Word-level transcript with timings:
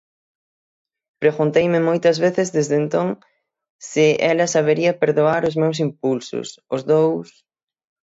Pregunteime 1.23 1.79
moitas 1.89 2.17
veces 2.25 2.47
desde 2.57 2.75
entón 2.83 3.09
se 3.89 4.05
ela 4.31 4.51
sabería 4.55 4.99
perdoar 5.01 5.41
os 5.49 5.55
meus 5.61 5.77
impulsos, 5.87 6.47
os 6.75 6.81
dous... 6.93 7.27